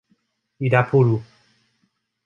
Irapuru 0.65 1.21